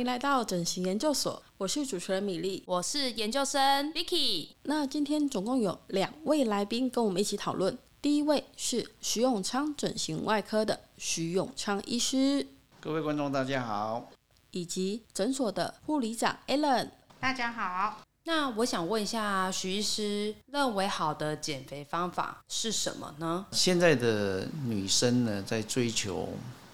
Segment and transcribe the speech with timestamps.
[0.00, 4.48] 迎来到整形研究所，我是主持人米粒，我是研究生 Vicky。
[4.62, 12.46] 那今天总共有两位来宾跟我们一起讨论，第一位是徐永昌整形外科的徐永昌医师，
[12.80, 14.10] 各位观众大家好，
[14.52, 16.88] 以及诊所的护理长 Allen，
[17.20, 18.00] 大家好。
[18.24, 23.44] 那我想问一下，徐医师认为好的减肥方法是什么呢？
[23.52, 26.30] 现在的女生呢，在追求。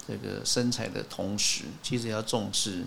[0.09, 2.81] 这个身材的同时，其实要重视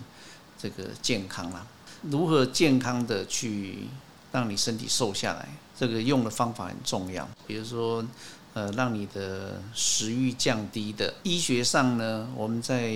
[0.61, 1.65] 这个健康啦。
[2.03, 3.87] 如何健康的去
[4.31, 7.27] 让你身体瘦下来，这个用的方法很重要。
[7.47, 8.05] 比如说，
[8.53, 11.13] 呃，让你的食欲降低的。
[11.23, 12.93] 医学上呢，我们在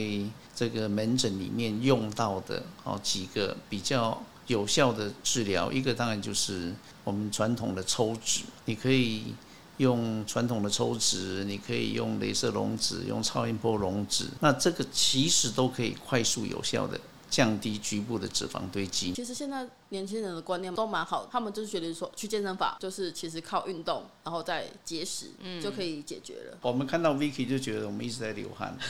[0.56, 9.34] 这个门诊里面用到的哦几个比较有效的治疗，一个当然就是我们传统的抽脂，你可以。
[9.78, 16.98] 用传统的抽脂，你可以用镭射溶脂，用超音波溶脂，那这个其实都可以快速有效的
[17.36, 19.12] 降低局部的脂肪堆积。
[19.12, 26.58] 其实现在年轻人的观念都蛮好，他们就是觉得说去健身房就是其实靠运动，然后再节食，嗯，就可以解决了。
[26.62, 28.78] 我们看到 Vicky 就觉得我们一直在流汗。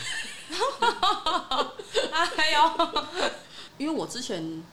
[2.11, 3.03] 还有，
[3.79, 4.63] 因为我之前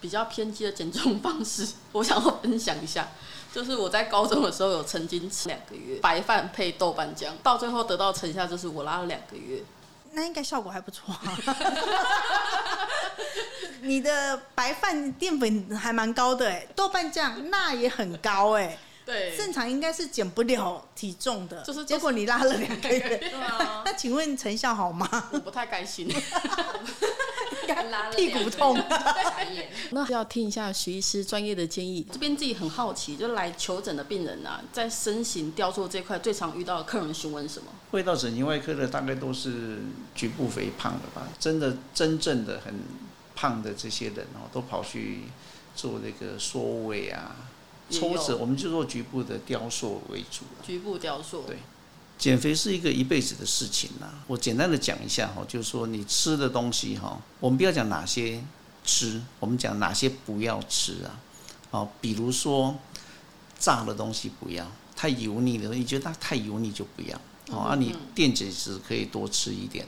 [0.00, 3.08] 比较偏激的减重方式，我想要分享一下。
[3.54, 9.62] 就是我在高中的时候有曾经吃两个月白饭配豆瓣酱，到最后得到成效就是我拉了两个月，
[10.12, 11.22] 那应该效果还不错啊。
[13.82, 18.78] 你的白饭淀粉还蛮高的哎，豆瓣酱钠也很高哎，
[19.12, 25.28] 对，正常应该是减不了体重的，就是结果你拉了两个月， 对啊， 那请问成效好吗？
[25.32, 26.08] 我不太开心。
[28.16, 28.78] 屁股痛，
[29.90, 32.06] 那要听一下徐医师专业的建议。
[32.10, 37.66] 这边自己很好奇，就来求诊的病人啊，在身形雕塑这块最常遇到的客人询问什么？
[37.90, 39.78] 会到整形外科的大概都是
[40.14, 41.26] 局部肥胖的吧？
[41.38, 42.74] 真的真正的很
[43.34, 45.22] 胖的这些人哦，都跑去
[45.74, 47.36] 做那个缩胃啊、
[47.92, 50.44] 抽脂，我们就做局部的雕塑为主。
[50.66, 51.58] 局部雕塑，对。
[52.18, 54.08] 减肥是一个一辈子的事情呐。
[54.28, 58.42] 我简单的讲一下哈，就是说你吃的东西哈，我们不要讲哪些
[58.84, 61.18] 吃，我们讲哪些不要吃啊。
[61.72, 62.76] 哦，比如说
[63.58, 64.64] 炸的东西不要，
[64.94, 67.20] 太油腻的，你觉得它太油腻就不要。
[67.48, 69.84] 哦，啊，你电解质可以多吃一点。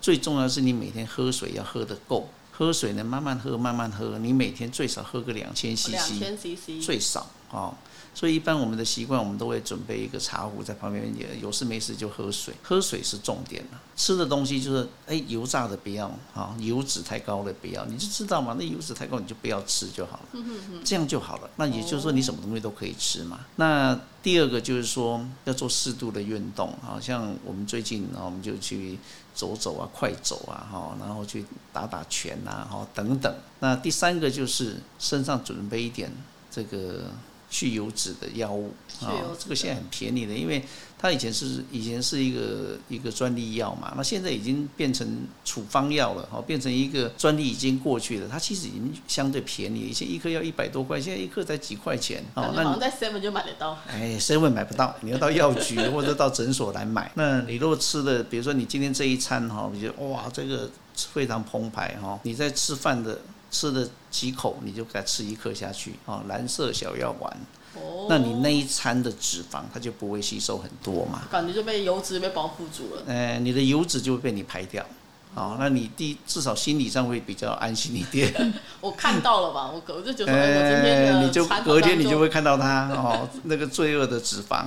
[0.00, 7.74] 最重要的是你每天喝水要喝得够，喝水呢慢慢喝慢慢喝，你每天最少喝个两千 CC，两千 CC 最少哦。
[8.16, 12.54] 所以一般我们的习惯，我们都会准备一个茶壶在旁边，也有事没事就喝水。
[12.62, 13.80] 喝水是重点了。
[13.96, 20.40] 吃的东西就是，哎，油炸的不要啊，油脂太高的不要，你就知道嘛，那油脂太高你就不要吃就好了，
[20.84, 21.50] 这样就好了。
[21.56, 23.40] 那也就是说你什么东西都可以吃嘛。
[23.56, 28.96] 那第二个就是说要做适度的运动，好像我们最近啊，我们就去
[29.34, 33.34] 走走啊，快走啊，哈，然后去打打拳啊，哈，等等。
[33.58, 36.12] 那第三个就是身上准备一点
[36.48, 37.10] 这个。
[37.54, 40.60] 去油脂的药物啊，这个现在很便宜的，因为
[40.98, 45.06] 它以前是以前是一个一个专利药嘛，那现在已经变成
[45.44, 57.12] 处方药了，哦，变成一个专利已经过去了，它其实已经相对便宜，以前一颗要一百多块，现在一颗才几块钱，哦，那在 Seven 就买得到，哎，Seven 买不到，你要到药局 或者到诊所来买。
[57.14, 60.68] 那你如果吃的，比如说你今天这一餐哈，你觉得哇，这个
[61.12, 63.16] 非常澎湃哈，你在吃饭的。
[63.50, 66.22] 吃了几口，你就给它吃一颗下去啊！
[66.28, 67.36] 蓝色小药丸，
[67.74, 73.02] 哦，那你那一餐的脂肪它就不会吸收很多嘛，感觉就被油脂被包覆住了。
[73.08, 74.86] 呃，你的油脂就会被你排掉，
[75.34, 78.32] 好，那你第至少心理上会比较安心一点。
[78.80, 84.66] 我看到了吧，我我就觉得我今天你就隔天你就会看到它哦，那个罪恶的脂肪。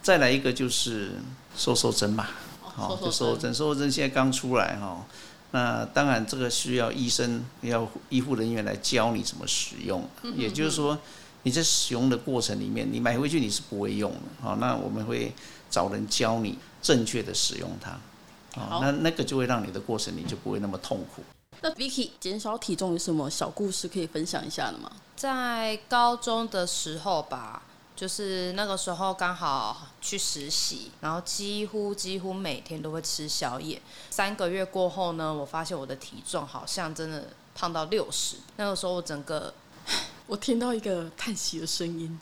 [0.00, 1.12] 再来一个就是
[1.54, 2.26] 瘦瘦针嘛，
[2.62, 5.04] 好，瘦瘦针，瘦瘦针现在刚出来哈。
[5.52, 10.08] 那当然，这个需要医生要医护人员来教你怎么使用。
[10.36, 10.96] 也就是说，
[11.42, 14.18] 你在使用的过程里面，你买回去你是不会用的。
[14.40, 15.32] 好，那我们会
[15.68, 17.98] 找人教你正确的使用它。
[18.54, 21.22] 好，那那个就会让你的过程你就不会那么痛苦。
[21.62, 24.90] 那 Vicky 减少体重有什么小故事可以分享一下的吗？
[25.16, 27.62] 在高中的时候吧。
[28.00, 33.78] 就是那个时候刚好去实习，然后几乎几乎每天都会吃宵夜。
[34.08, 38.36] 三个月过后呢，我发现我的体重好像真的胖到六十。
[38.56, 39.52] 那个时候我整个，
[40.26, 42.18] 我听到一个叹息的声音。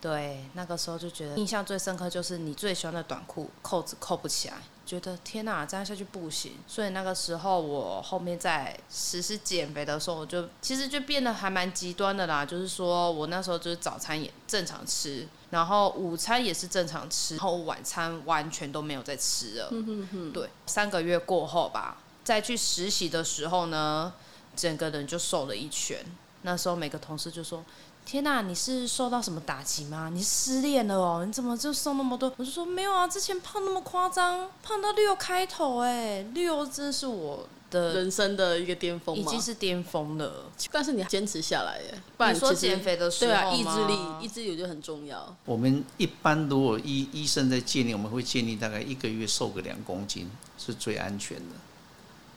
[0.00, 4.54] 对，那个时候就觉得印象最深刻就是你最喜欢的短裤扣子扣不起来。
[4.86, 6.54] 觉得天哪，这样下去不行。
[6.66, 12.44] 所以那个时候，我后面在实施减肥的时候，我就其实就变得还蛮极端的啦。
[12.44, 19.68] 就是说我那时候就是早餐也正常吃，然后午餐也是正常吃，然后晚餐完全都没有再吃了。
[19.70, 20.32] 嗯哼哼。
[20.32, 24.12] 对，三个月过后吧，再去实习的时候呢，
[24.56, 26.04] 整个人就瘦了一圈。
[26.42, 27.62] 那时候每个同事就说
[28.04, 30.10] ：“天哪，你是受到什么打击吗？
[30.12, 31.24] 你失恋了哦？
[31.24, 40.50] 你怎么就瘦那么多？”我就说：“没有啊，之前胖那么夸张，胖到六开头，哎，六真是我。”的人生的一个巅峰，已经是巅峰了。
[40.72, 45.36] 但是你坚持下来耶，不然你说减肥的时候，对啊，意志力，意志力我觉得很重要。
[45.44, 51.54] 我们一般如果医医生在建议，我们会建议大概一个月瘦个两公斤是最安全的，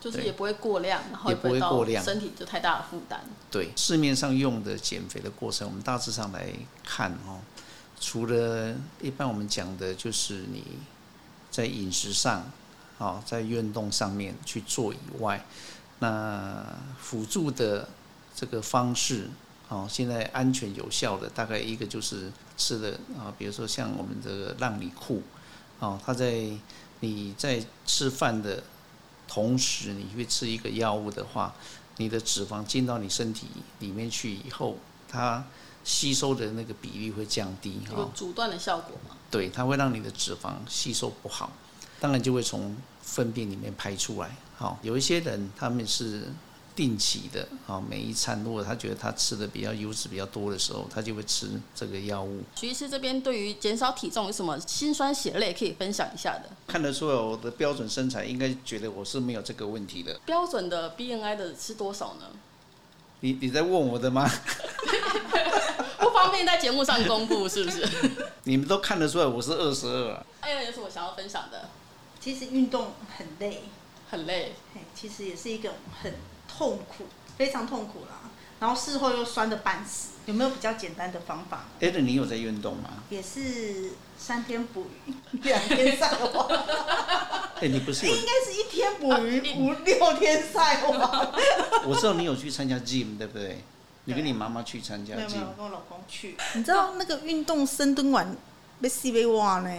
[0.03, 3.21] 就是也不会过量，然后也不会过量，身体就太大的负担。
[3.49, 6.47] 对，市面上用的减肥的过程，我们大致上来
[6.83, 7.39] 看哦，
[7.99, 10.63] 除了一般我们讲的就是你
[11.49, 12.43] 在饮食上。
[12.99, 15.43] 哦，在运动上面去做以外，
[15.99, 16.63] 那
[16.97, 17.89] 辅助的
[18.35, 19.27] 这个方式，
[19.67, 25.23] 哦，现在安全有效的大概一个就是吃的啊，比如说像我们的让你酷，
[25.79, 26.47] 哦，它在
[26.99, 28.63] 你在吃饭的
[29.33, 31.55] 同时，你会吃一个药物的话，
[31.97, 33.47] 你的脂肪进到你身体
[33.79, 34.77] 里面去以后，
[35.09, 35.43] 它
[35.83, 39.17] 吸收的那个比例会降低，有阻断的效果吗？
[39.31, 41.51] 对，它会让你的脂肪吸收不好。
[41.99, 44.37] 当然就会从粪便里面排出来。
[44.55, 46.27] 好，有一些人他们是
[46.75, 52.41] 定期的，啊，每一餐如果他觉得他吃的比较油脂比较多的时候，他就会吃这个药物。
[52.55, 56.49] 徐医师这边对于减少体重有什么辛酸血泪可以分享一下的？
[56.67, 60.19] 看得出来我的标准身材，应该觉得我是没有这个问题的。
[60.25, 62.25] 标准的 BMI 的是多少呢？
[63.19, 64.29] 你你在问我的吗？
[65.99, 67.87] 不方便在节目上公布，是不是？
[68.43, 70.25] 你们都看得出来我是二十二。
[70.41, 71.69] 哎呀，有什么想要分享的？
[72.19, 73.63] 其实运动很累，
[74.09, 74.53] 很累。
[74.93, 75.71] 其实也是一个
[76.01, 76.13] 很
[76.57, 77.05] 痛苦，
[77.37, 78.29] 非常痛苦啦。
[78.59, 80.09] 然后事后又酸的半死。
[80.25, 81.65] 有没有比较简单的方法？
[81.81, 83.03] 艾伦你有在运动吗？
[83.09, 85.13] 也是三天捕鱼，
[85.43, 86.47] 两天晒网。
[87.59, 88.15] 哎，你不是有？
[88.15, 91.33] 应该是一天捕鱼，五六天晒网。
[91.85, 93.61] 我知道你有去参加 gym，对不对？
[94.05, 95.17] 你跟你妈妈去参加 gym。
[95.17, 96.37] 没有，跟我老公去。
[96.53, 98.33] 你知道那个运动深蹲完
[98.79, 99.69] 被 C 被挖呢？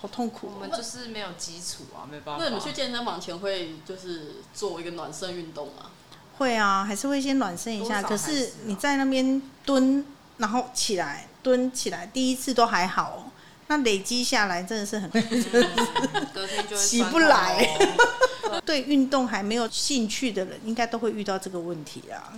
[0.00, 2.42] 好痛苦，我们就是没有基础啊，没办法。
[2.42, 5.90] 那你们去健身房前会就是做一个暖身运动吗？
[6.38, 8.02] 会啊，还是会先暖身一下。
[8.02, 10.06] 可是你在那边蹲，
[10.38, 13.30] 然后起来蹲起来，第一次都还好，
[13.66, 15.10] 那累积下来真的是很，
[16.32, 17.78] 隔天就起不来。
[18.64, 22.32] 对运动还没有兴趣的人，应该都会遇到这个问题啊。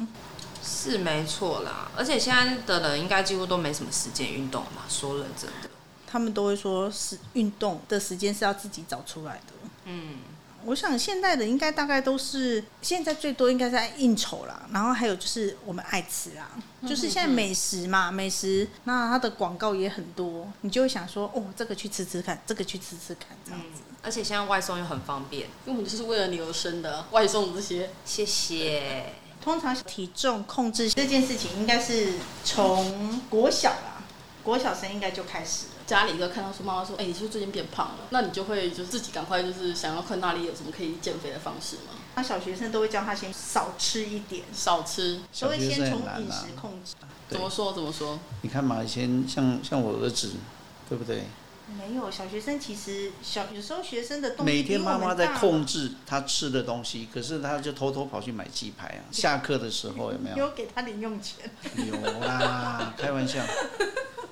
[0.65, 5.71] 是没错啦，而且现在的人应该几乎都没什么时间运动嘛，说认真的。
[6.13, 9.53] 他们都会说是运动的时间是要自己找出来的。
[9.87, 10.17] 嗯，
[10.67, 16.51] 我想现在的应该大概都是现在最多应该在应酬啦，然后还有就是我们爱吃啊，
[16.87, 23.81] 就是现在美食嘛，美食那它的广告也很多，你就会想说哦，这个去吃吃看，这个去吃吃看这样子。
[24.03, 27.89] 而且现在外送又很方便，因为我们就是为了你而生的外送这些。
[28.05, 29.15] 谢谢。
[29.41, 32.13] 通常体重控制这件事情应该是
[32.45, 34.05] 从国小啦，
[34.45, 35.72] 国小生应该就开始了。
[35.87, 37.99] 家里一个看到说妈妈说，哎、欸，你是不是最近变胖了？
[38.11, 41.95] 那你就会就是自己赶快就是想要看那里有什么可以减肥的方式吗？
[42.15, 46.95] 那小学生都会教他先少吃一点，少吃，都会先从饮食控制。
[47.29, 47.73] 怎么说？
[47.73, 48.19] 怎么说？
[48.43, 50.33] 你看嘛，以前像像我儿子，
[50.89, 51.25] 对不对？
[51.79, 59.01] 没有，小学生其实小有时候学生的动每天妈妈在控制他吃的东西，可是他就偷偷跑去买鸡排啊。
[59.11, 60.37] 下课的时候有没有？
[60.45, 61.51] 有给他零用钱？
[61.77, 63.43] 有啦，开玩笑。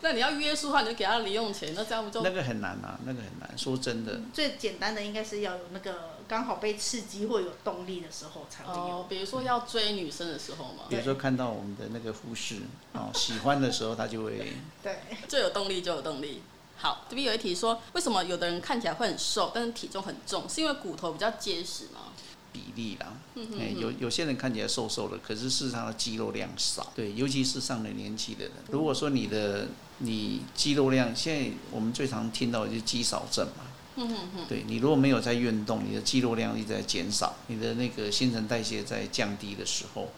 [0.03, 2.23] 那你要约束他，你就给他零用钱，那这样不就？
[2.23, 3.59] 那个很难啊，那个很难。
[3.59, 8.97] 说真的，最简单的应该是要有那个刚好被刺激或有动力的时候才会有。
[8.97, 10.85] 哦，比如说要追女生的时候嘛。
[10.89, 12.57] 比如说看到我们的那个护士
[12.93, 14.53] 哦，喜欢的时候他就会。
[14.83, 14.99] 对。
[15.29, 16.43] 最有动力就有动力。
[16.77, 20.49] 好，这边有一题说，为什么有的人看起来会很瘦，但是体重很重？
[20.49, 22.01] 是因为骨头比较结实吗？
[22.53, 26.91] 比例啦，嗯哼哼，有有些人看起来瘦瘦的，可是事实上的肌肉量少。
[26.97, 28.53] 对，尤其是上了年纪的人。
[28.71, 29.69] 如果说你的
[30.01, 33.65] 你肌肉量，现在我们最常听到的就是肌少症嘛。
[33.97, 34.45] 嗯哼哼。
[34.49, 40.09] 对，你如果没有在运动，你的肌肉量一直在减少，你的那个新陈代谢在降低的时候。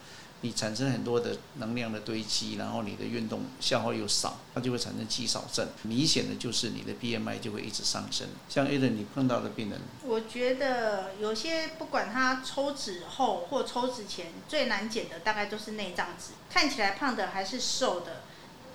[0.44, 5.68] 你产生很多的能量的堆积，然后你的运动消耗又少，它就会产生肌少症。
[5.82, 8.26] 明显的就是你的 BMI 就会一直上升。
[8.48, 18.22] 像 Alan 你碰到的病人，我觉得有些不管他抽脂后或抽脂前，最难减的大概都是内脏脂，看起来胖的还是瘦的，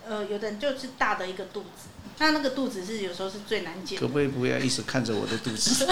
[0.08, 1.90] 呃，有的人就是大的一个肚子。
[2.20, 4.00] 那那个肚子是有时候是最难减。
[4.00, 5.86] 可不可以不要一直看着我的肚子？
[5.86, 5.92] 不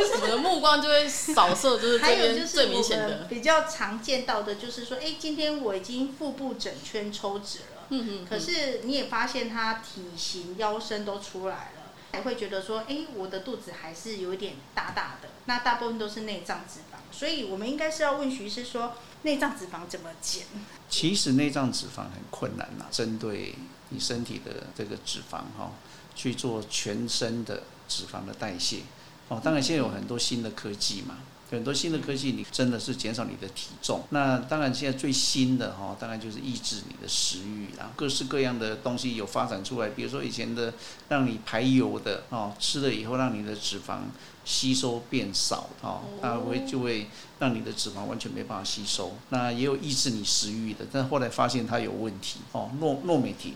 [0.00, 3.26] 是，我的目光就会扫射，就是这边最明显的。
[3.30, 11.83] 比较常见到的就是说，哎、欸，今天我已经腹部整圈抽脂了，嗯哼嗯，可是你也发现他体型、腰身都出来了，
[12.14, 20.46] 还会觉得说，哎，我的肚子还是有一点大大的，那大部分都是内脏脂肪，所以我们应该是要问徐医师说，内脏脂肪怎么减？
[20.88, 23.56] 其实内脏脂肪很困难呐，针对
[23.88, 25.72] 你身体的这个脂肪哈，
[26.14, 28.82] 去做全身的脂肪的代谢。
[29.28, 31.18] 哦，当然现在有很多新的科技嘛。
[31.50, 34.02] 很多新的科技，你真的是减少你的体重。
[34.10, 37.92] 那当然，现在最新的哈，当然就是抑制你的食欲啦。
[37.94, 40.72] 各式各样的东西有发展出来，比如说以前的
[41.08, 43.98] 让你排油的哦，吃了以后让你的脂肪
[44.44, 47.06] 吸收变少哦，那会就会
[47.38, 49.12] 让你的脂肪完全没办法吸收。
[49.28, 53.54] 那也有抑制你食欲的，但后来发现它有问题哦，诺诺美婷，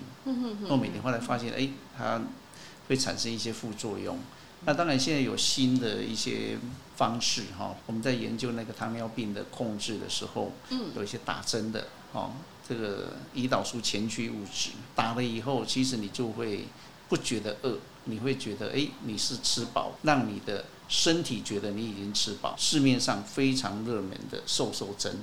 [0.68, 2.20] 诺美婷后来发现哎，它
[2.88, 4.16] 会产生一些副作用。
[4.64, 6.58] 那当然，现在有新的一些
[6.96, 12.32] 方式哈，我们在研究那个糖尿病的控制的时候，嗯，有一些打针的哦，
[12.68, 16.66] 这个胰岛素前驱物质打了以后，其实你就会
[17.08, 22.54] 不觉得饿，你会觉得哎，你是吃饱，让你的身体觉得你已经吃饱。
[22.58, 25.18] 市面上非常热门的瘦瘦针。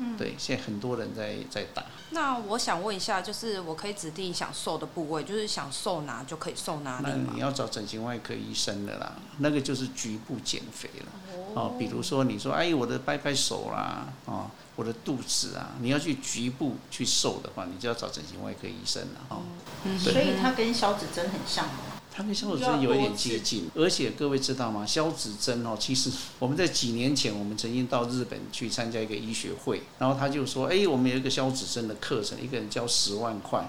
[0.00, 1.84] 嗯，对，现在很多人在在打。
[2.12, 7.12] 那我想问一下，就是我可以指定想瘦的部位，就是想瘦哪就可以瘦哪里吗？
[7.28, 11.06] 那你要找整形外科医生的啦，那个就是局部减肥了。
[11.54, 19.20] 哦，比如说你说，哎，我的掰掰手啦，哦，我的肚子啊，你要去局部去瘦的话，你就要找整形外科医生了。
[19.28, 19.42] 哦，
[19.84, 21.99] 嗯，所以它跟消脂针很像吗？
[22.20, 24.84] 它跟消脂针有一点接近，而且各位知道吗？
[24.84, 33.66] 消脂针哦，其实我们在几年前，我们曾经到日本去参加一个医学会，然后他就说，哎，我们有一个消脂针的课程，一个人交十万块，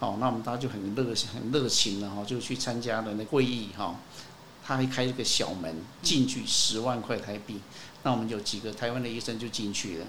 [0.00, 3.94] 好，那我们大家就很热很热情的哈，就去参加了那会议哈。
[4.64, 7.60] 他还开一个小门进去十万块台币，
[8.02, 10.06] 那我们有几个台湾的医生就进去了，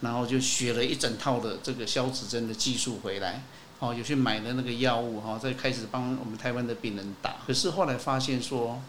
[0.00, 3.44] 然后就学了一整套的这个消脂针的技术回来。
[3.78, 7.36] 哦，有去买的那个药物哈，再开始帮我们台湾的病人打。
[7.46, 8.80] 可是后来发现说，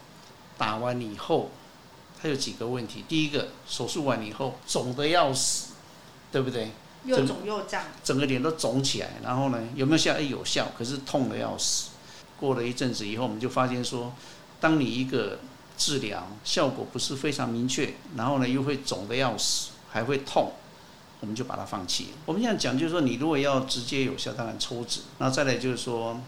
[0.58, 1.52] 打完以后，
[2.22, 3.04] 它有几个问题。
[3.08, 5.74] 第一个，手术完以后肿得要死，
[6.32, 6.72] 对不对？
[7.04, 9.10] 又肿又胀，整个脸都肿起来。
[9.22, 10.14] 然后呢，有没有效？
[10.14, 11.90] 哎，有效，可是痛得要死。
[12.40, 14.14] 过了一阵子以后，我们就发现说，
[14.60, 15.40] 当你一个
[15.78, 20.54] 治疗效果不是非常明确，然后呢又会肿得要死，还会痛。
[21.20, 22.10] 我们就把它放弃。
[22.26, 26.20] 我们现在讲就是说，你如果要直接有效，当然抽脂，然后再来就是说，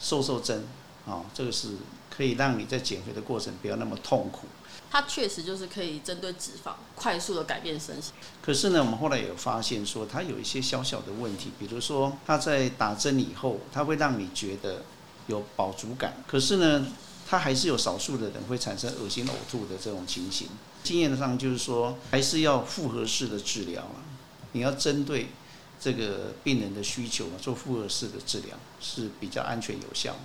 [0.00, 0.64] 瘦瘦针，
[1.06, 1.76] 啊，这个是
[2.08, 4.46] 可以让你在减肥的过程不要那么痛苦。
[4.90, 8.14] 它确实就是可以针对脂肪快速的改变身形。
[8.40, 14.82] 可是呢，我们后来有发现说，它有一些小小的问题，比如说，它在打针以后，它会让你觉得
[15.26, 16.86] 有饱足感，可是呢，
[17.28, 20.48] 它还是有少数的人会产生恶心呕吐的这种情形。
[20.82, 23.86] 经验上就是说，还是要复合式的治疗。
[24.52, 25.28] 你要针对
[25.80, 30.16] 这个病人的需求做复合式的治疗是比较安全有效。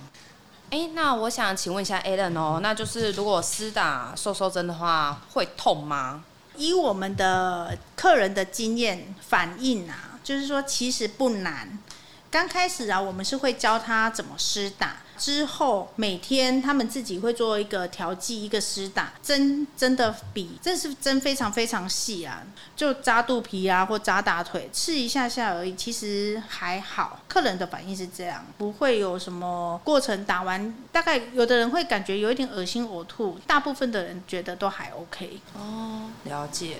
[0.70, 6.24] 哎，那我想请问一下 Alan 哦，那就是如果施打瘦瘦针的话，会痛吗？
[6.56, 11.78] 以我们的客人的经验反应啊，就是说其实不难。
[12.30, 14.96] 刚开始啊，我们是会教他怎么施打。
[15.16, 22.42] 之后每天他们自己会做一个调剂，一个施打针，真的比这是针非常非常细啊，
[22.74, 27.20] 就扎肚皮啊或扎大腿，刺一下下而已，其实还好。
[27.28, 35.40] 客人的反应是这样，不会有什么过程打完，大概有的人会感觉有一点恶心呕吐，大部分的人觉得都还 OK。
[35.54, 36.78] 哦，了解。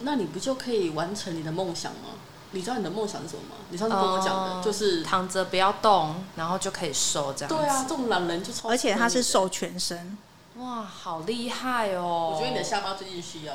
[0.00, 2.08] 那你不就可以完成你的梦想吗？
[2.52, 3.56] 你知道你的梦想是什么吗？
[3.70, 7.54] 你上次跟我讲的，呃、就是躺着不要动，然后就可以瘦这样子。
[7.54, 8.68] 对啊，这种懒人就超。
[8.68, 10.18] 而且他是瘦全身。
[10.56, 12.32] 哇，好厉害哦！
[12.34, 13.54] 我觉得你的下巴最近需要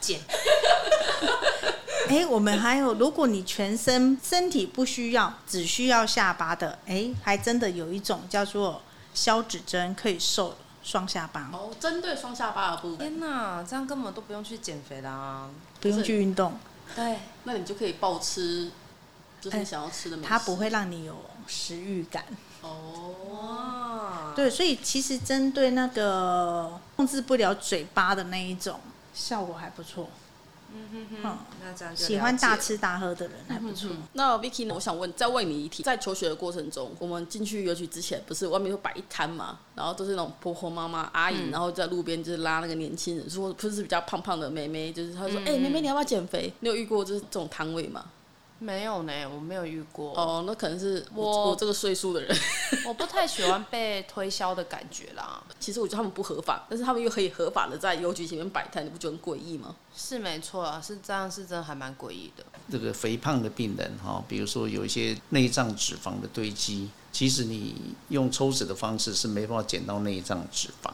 [0.00, 0.20] 减。
[2.08, 8.82] 哎、欸，我们还有，如果你全身身体不需要，只需要下巴的，哎、欸，还真的有一种叫做
[9.14, 11.48] 消脂针，可以瘦双下巴。
[11.52, 12.98] 哦，针对双下巴的部分。
[12.98, 15.48] 天哪，这样根本都不用去减肥啦，
[15.80, 16.58] 不用去运动。
[16.94, 18.70] 对，那你就可以暴吃，
[19.40, 20.28] 就是你想要吃的美食。
[20.28, 22.24] 它不会让你有食欲感。
[22.62, 28.80] 哦，对，所以其实针对那个控制不了嘴巴的那一种，
[29.12, 30.08] 效果还不错。
[30.76, 33.88] 嗯哼哼，那这样喜欢大吃大喝的人还不错。
[34.14, 34.74] 那 Vicky 呢？
[34.74, 39.60] 我想问，再问你一题，在求学的过程中，我们进去邮局之前，不是外面会摆一摊嘛？
[39.76, 46.52] 然后都是那种婆婆妈妈阿姨，然后在路边就是拉那个年轻人，说不是比较胖胖的妹妹，就是她说，哎，妹妹你要不要减肥？
[46.60, 48.04] 你有遇过就是这种摊位吗？
[48.64, 50.12] 没有呢，我没有遇过。
[50.16, 52.36] 哦，那可能是我我这个岁数的人，
[52.88, 55.42] 我不太喜欢被推销的感觉啦。
[55.60, 59.76] 其实我觉得他们不合法，但是他们又可以合法的在邮局前面摆摊，你不觉得很诡异吗？
[59.94, 62.44] 是没错啊，是这样，是真的还蛮诡异的。
[62.72, 70.90] 这个肥胖的病人哈，比如说有一些内脏脂肪的堆积，其实你用抽脂的方式是没办法减到内脏脂肪，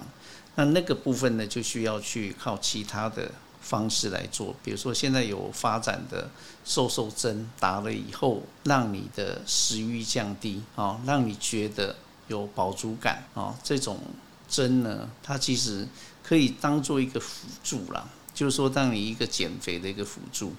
[0.56, 3.30] 那那个部分呢，就需要去靠其他的
[3.70, 6.28] 方式来做，比如说现在有发展的
[6.64, 11.94] 瘦瘦针，打了以后让你的食欲降低啊，让你觉得
[12.26, 14.00] 有饱足感啊，这种
[14.48, 15.86] 针呢，它其实
[16.24, 20.52] 可以当做一个辅助啦，就是说当你一个减肥的一个辅助，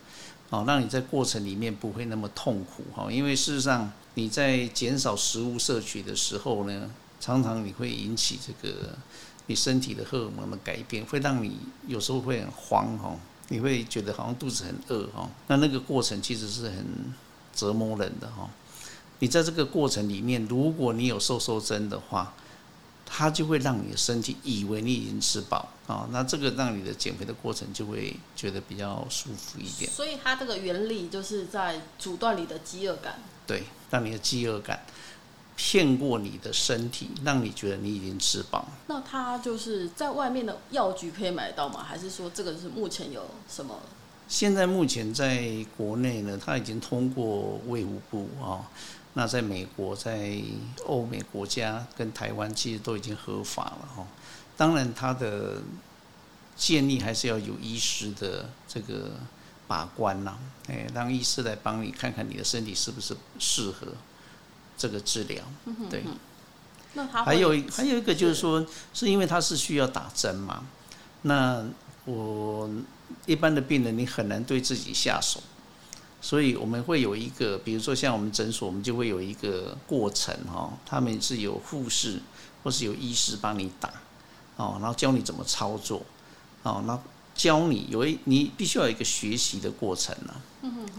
[0.50, 6.90] 啊，让你在过程里面不会那么痛苦哈，因为事实上你在减少食物摄取的时候呢，
[7.20, 8.98] 常常你会引起这个。
[9.48, 11.58] 你身体的荷尔蒙的改变，会让你
[11.88, 13.16] 有时候会很慌哈，
[13.50, 15.30] 你会觉得好像肚子很饿哈。
[15.48, 16.86] 那那个过程其实是很
[17.54, 18.50] 折磨人的哈。
[19.20, 22.34] 你在这个过程里面，如果你有瘦瘦针的话，
[23.06, 29.92] 它就会让你的身体以为你已经吃饱啊，那这个让你的减肥的过程就会觉得比较舒服一点。
[29.92, 33.20] 所以它这个原理就是在阻断你的饥饿感。
[33.46, 34.80] 对，让你的饥饿感。
[35.64, 38.66] 骗过你的身体，让你觉得你已经吃饱。
[38.88, 41.84] 那它就是在外面的药局可以买到吗？
[41.88, 43.80] 还是说这个是目前有什么？
[44.28, 48.68] 现在目前在国内呢，它已经通过卫福部啊。
[49.14, 50.42] 那在美国、在
[50.88, 54.08] 欧美国家跟台湾，其实都已经合法了哈。
[54.58, 55.62] 当然，它的
[56.56, 59.12] 建议还是要有医师的这个
[59.68, 63.90] 把关呐，哎，让医师来帮你看看你的身体是不是适合。
[64.78, 65.44] 这个治疗，
[65.90, 66.04] 对。
[66.94, 70.66] 那他还有还有一个就是说，是因为他是需要打针嘛。
[71.22, 71.64] 那
[72.04, 72.70] 我
[73.26, 75.42] 一般的病人，你很难对自己下手，
[76.20, 80.74] 所以我们会有一个，比如说像我们诊所，我们就会有一个过程哈。
[80.86, 82.20] 他们是有护士
[82.62, 83.90] 或是有医师帮你打，
[84.58, 86.04] 哦，然后教你怎么操作，
[86.64, 87.02] 哦，然后
[87.34, 90.34] 教你有一你必须要有一个学习的过程呢。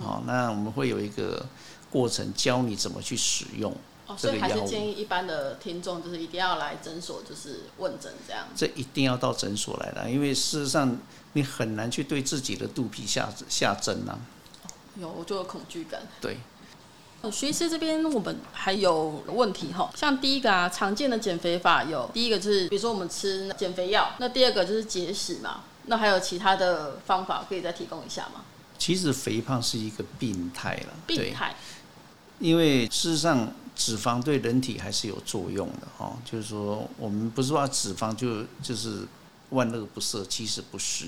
[0.02, 1.44] 好，那我们会有一个。
[1.92, 3.70] 过程教你怎么去使用
[4.06, 8.46] 哦，所以还是建议一般的听众就是一定要来诊所，就是问诊这样。
[8.56, 10.96] 这一定要到诊所来了，因为事实上
[11.34, 14.18] 你很难去对自己的肚皮下下针呐。
[14.96, 16.00] 有，我就有恐惧感。
[16.20, 16.38] 对。
[17.30, 28.42] 徐医师这边我们还有问题哈，像第一个啊，常见的减肥法有第一个就是，比如说我们吃减肥药，那第二个就是节食嘛，那还有其他的方法可以再提供一下吗？
[28.76, 31.54] 其实肥胖是一个病态了，病态。
[32.42, 36.18] 因为事实上，脂肪对人体还是有作用的哈。
[36.28, 39.06] 就是说，我们不是说脂肪就就是
[39.50, 41.06] 万恶不赦，其实不是。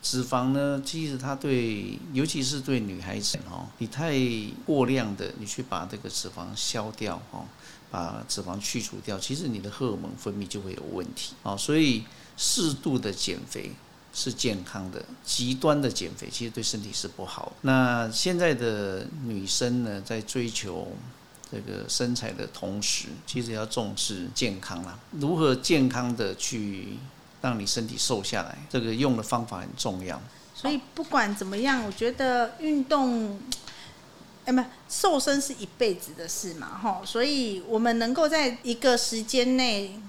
[0.00, 4.14] 脂肪呢，其实它对，尤其是对女孩子哈，你太
[4.64, 7.44] 过量的，你去把这个脂肪消掉哈，
[7.90, 11.54] 把脂肪去除掉，其实你的荷尔蒙分泌就会有问题啊。
[11.54, 12.04] 所以
[12.38, 13.70] 适度的减肥。
[14.14, 17.52] 是健康的，极端的减肥其实对身体是不好。
[17.60, 20.88] 那现在的女生呢，在追求
[21.52, 24.98] 这个身材的同时，其实要重视健康啦。
[25.12, 26.98] 如何健康的去
[27.40, 30.20] 让你身体瘦下来，这个用的方法很重要。
[30.54, 33.38] 所以不管怎么样，我觉得运动，
[34.46, 37.02] 哎，不，瘦身是一辈子的事嘛，哈。
[37.04, 40.00] 所以我们能够在一个时间内。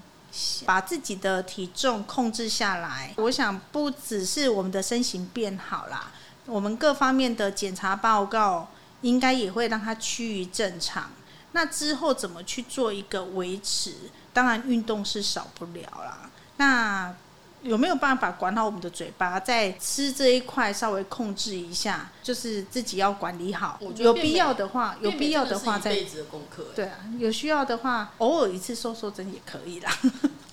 [0.64, 6.12] 把自己的体重控制下来，我想不只是我们的身形变好啦，
[6.46, 8.68] 我们各方面的检查报告
[9.02, 11.10] 应该也会让它趋于正常。
[11.52, 13.94] 那之后怎么去做一个维持？
[14.32, 16.30] 当然运动是少不了啦。
[16.58, 17.14] 那
[17.62, 22.10] 有没有办法管好我们的嘴巴，在吃这一块稍微控制一下？
[22.22, 23.78] 就是自己要管理好。
[23.96, 25.92] 有必要的话，有必要的话再。
[25.92, 26.66] 一辈子的功课。
[26.74, 29.92] 对啊，有需要的话，偶尔一次瘦瘦针也可以啦。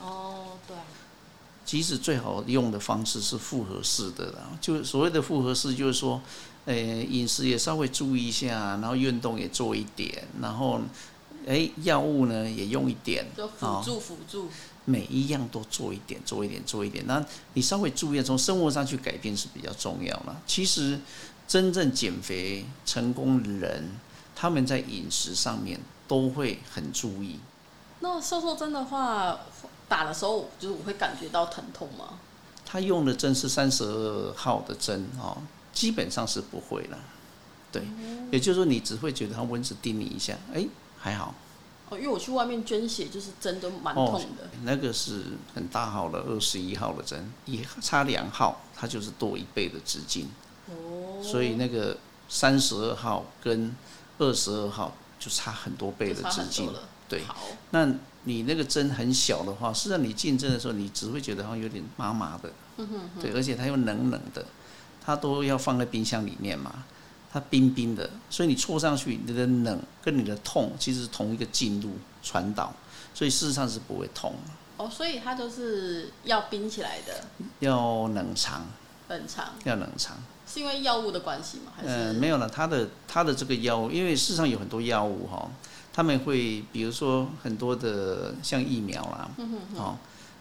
[0.02, 0.76] 哦，对。
[1.66, 6.22] 其实最好用的方式是复合式的啦，就所谓的复合式，就是说，
[6.66, 10.80] 呃，饮食也稍微注意一下，然后运动也做一点，然后，
[11.46, 14.50] 哎，药物呢也用一点，就辅助辅助。
[14.90, 17.06] 每一样都做一点，做一点，做一点。
[17.06, 17.24] 那
[17.56, 20.34] 你稍微注意，从生活上去改变是比较重要的。
[20.48, 20.98] 其实，
[21.46, 23.92] 真正减肥成功的人，
[24.34, 27.38] 他们在饮食上面都会很注意。
[28.00, 29.38] 那瘦瘦针的话，
[29.90, 32.20] 打的时候就是我会感觉到疼痛吗？
[32.66, 35.38] 他用的针是三十二号的针哦，
[35.74, 36.98] 基本上是不会了。
[37.74, 37.82] 对，
[38.32, 40.66] 也就是说你只会觉得他蚊子叮你一下，哎，
[40.98, 41.36] 还好。
[41.90, 44.44] 哦，因为我去外面捐血，就是针都蛮痛的。
[44.44, 45.24] 哦，那个是
[45.56, 50.28] 很大号的二十一号的针，一差两号，它就是多一倍的直径。
[50.68, 51.24] 哦。
[51.24, 51.98] 所以那个
[52.28, 53.74] 三十二号跟
[54.18, 56.70] 二十二号就差很多倍的直径。
[57.08, 57.22] 对。
[57.72, 57.90] 那
[58.26, 62.52] 你那个针很小的话，实际上你进针的时候，你只会觉得好像有点麻麻的。
[62.76, 63.22] 嗯哼哼。
[63.22, 64.46] 对，而且它又冷冷的，
[65.06, 66.84] 它都要放在冰箱里面嘛。
[67.38, 71.92] 它冰冰的，所以你戳上去，你的冷跟你的痛其实是同一个进入
[72.24, 72.74] 传导，
[73.14, 74.34] 所以事实上是不会痛。
[74.78, 77.24] 哦，所以它就是要冰起来的，
[77.60, 78.66] 要冷藏，
[79.10, 80.18] 冷藏，要冷藏，
[80.52, 81.72] 是因为药物的关系吗？
[81.76, 81.90] 还是？
[81.90, 85.48] 呃，没有了，它的它的这个药物，因为事实上有很多药物哈，
[85.94, 89.98] 他们会比如说很多的像疫苗啦，嗯哼哼，哦，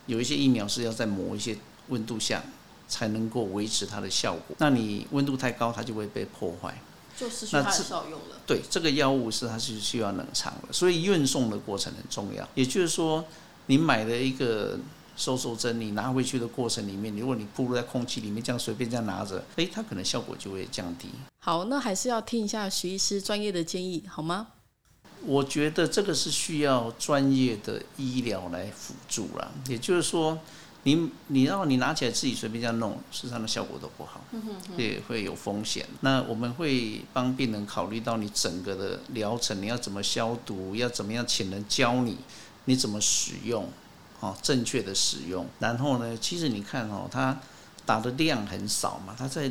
[0.06, 2.42] 有一些疫苗是要在某一些温度下。
[2.88, 4.56] 才能够维持它的效果。
[4.58, 6.74] 那你温度太高，它就会被破坏，
[7.16, 8.40] 就失去它的效用了。
[8.46, 12.48] 对，这个药物是它是需要冷藏的，所以运送的过程很重要。
[12.54, 13.24] 也就是说，
[13.66, 14.78] 你买了一个
[15.16, 21.08] 收缩针，你拿回去的过程里面，如果你暴露在空气里面，这样随便这样拿着，诶，它可能效果就会降低。
[21.40, 24.48] 好，那还是要听一下徐医师专业的建议，好吗？
[25.22, 29.52] 我觉得这个是需要专业的医疗来辅助了。
[29.68, 30.38] 也就是说。
[30.86, 34.20] 你你让你拿起来自己随便这样弄，事实上的效果都不好，
[34.76, 35.84] 也会有风险。
[36.00, 42.16] 那我们会帮病人考虑到你整个的疗程，你要怎么消毒，要怎么样请人教你，
[42.66, 43.68] 你怎么使用，
[44.20, 45.44] 哦，正确的使用。
[45.58, 47.36] 然后呢，其实你看哦，它
[47.84, 49.50] 打的量很少嘛，它在。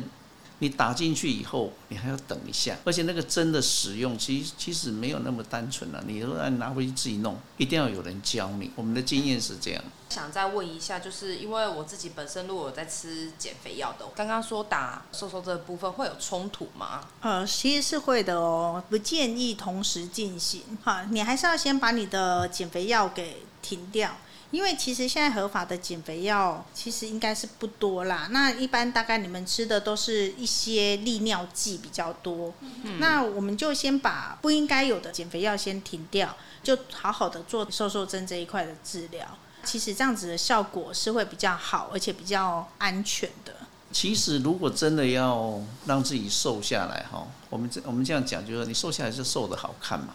[0.58, 6.02] 你打进去以后，你还要等一下，而且那个针的使用，其实其实没有那么单纯了。
[6.06, 8.70] 你说拿回去自己弄，一定要有人教你。
[8.74, 9.84] 我们的经验是这样。
[10.08, 17.04] 想再问一下，就是因为我自己本身如果有在吃减肥药的，刚刚说打瘦瘦这个部分会有冲突吗？
[17.20, 20.62] 呃，其实是会的哦，不建议同时进行。
[20.82, 24.16] 哈，你还是要先把你的减肥药给停掉。
[24.50, 39.26] 因为其实现在合法的减肥药其实应该是不多啦，那一般大概你们吃的都是一些利尿剂比较多，嗯，那我们就先把不应该有的减肥药先停掉，就好好的做瘦瘦针这一块的治疗。
[39.64, 43.52] 其实这样子的效果是会比较好，而且比较安全的。
[43.90, 50.14] 其实如果真的要让自己瘦下来哈，我们这我们这样讲，就是你瘦下来是瘦的好看嘛。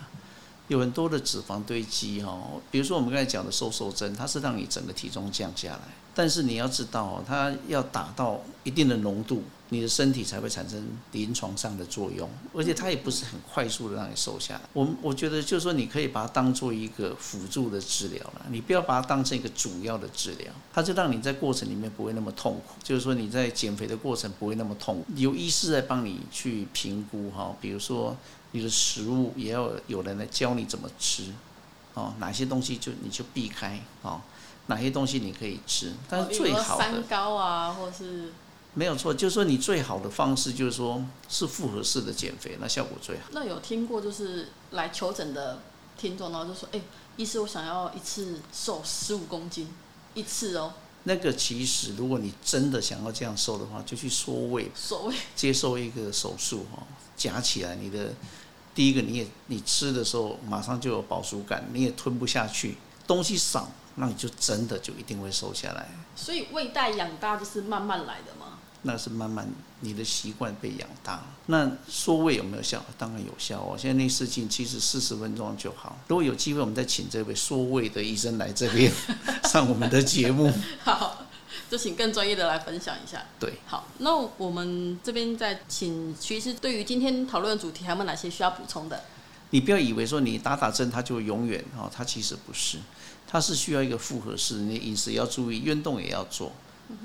[0.67, 5.81] 有很多的脂肪堆积哈，比如说我们刚才讲的瘦瘦针，它是让你整个体重降下来，
[6.15, 14.61] 但是你要知道哦，它要达到一定的浓度，你的身体才会产生临床上的作用，而且它也不是很快速的让你瘦下来。
[14.73, 28.15] 我我觉得就是说，你可以把它当做一个辅助的治疗了，你不要把它当成一个主要的治疗，它就让你在过程里面不会那么痛苦，就是说你在减肥的过程不会那么痛苦，有医师来帮你去评估哈，比如说。
[28.53, 31.23] 你的食物也要有人来教你怎么吃，
[31.93, 34.19] 哦，哪些东西就你就避开，哦，
[34.67, 38.33] 哪些东西你可以吃，但是最好的三高啊，或是
[38.73, 43.23] 没有错，就是说你最好的方式就是说是复合式的减肥，那效果最好。
[43.31, 45.59] 那有听过就是来求诊的
[45.97, 46.81] 听众，然后就说，哎，
[47.17, 49.69] 医师，我想要一次瘦十五公斤，
[50.13, 50.73] 一次哦。
[51.03, 56.83] 那个其实如果你真的想要这样瘦的话，就去缩胃，缩胃，接受一个手术哈，
[57.15, 58.13] 夹起来你的。
[58.73, 65.89] 第一个，你也你吃的时候马上就有饱足感，你也吞不下去，东西少，那你就真的就一定会瘦下来。
[66.15, 68.59] 所以胃袋养大就是慢慢来的吗？
[68.83, 69.47] 那是慢慢
[69.81, 71.23] 你的习惯被养大。
[71.47, 72.83] 那缩胃有没有效？
[72.97, 73.75] 当然有效哦。
[73.77, 75.97] 现在内视镜其实四十分钟就好。
[76.07, 78.91] 如果有机会，我们再请这位缩胃的医生来这边
[79.49, 80.51] 上我们的节目。
[80.83, 81.25] 好。
[81.69, 83.23] 就请更专业的来分享一下。
[83.39, 89.01] 对，好，那我们这边再请徐医师，对于今天讨论的主题，还有哪些需要补充的？
[89.51, 92.77] 你不要以为说你打打针，它就永远哦，它其实不是，
[93.25, 96.51] 它是需要一个复合式，你饮食要注意，运动也要做，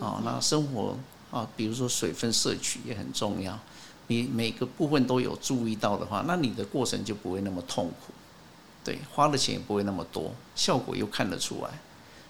[0.01, 0.99] 哦，那生活
[1.31, 3.59] 啊，比如说水分摄取也很重要，
[4.07, 8.13] 你每个部分都有注意到的话，那你的过程就不会那么痛苦，
[8.85, 11.71] 对，花的钱也不会那么多，效果又看得出来。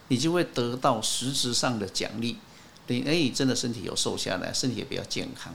[0.08, 2.38] 你就会得到实质上的奖励，
[2.86, 5.52] 你哎，真的身体有瘦下来，身体也比较健康。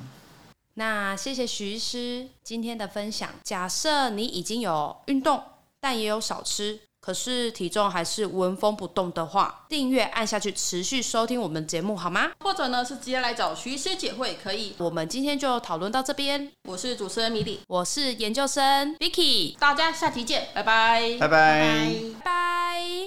[0.73, 3.29] 那谢谢徐医师今天的分享。
[3.43, 5.41] 假设你已经有运动，
[5.79, 6.81] 但也有少吃。
[7.01, 12.29] 可是体重还是纹风不动的话，订阅按下去，持续收听我们节目好吗？
[12.39, 14.75] 或者呢是直接来找徐医师姐会可以。
[14.77, 16.51] 我们今天就讨论到这边。
[16.69, 22.60] 我是主持人米莉，我是研究生 Vicky，大家下期见，拜拜，拜拜，拜拜。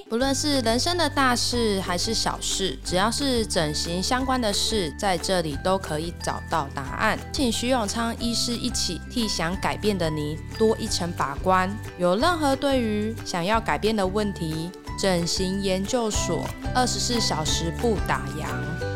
[0.09, 7.17] 不论是人生的大事还是小事，只要是整形相关的事，在这里都可以找到答案。
[7.33, 11.69] 请徐永昌医师一起替想改变的你多一层把关。
[11.97, 18.94] 有任何对于想要改变的问题，整形研究所二十四小时不打烊。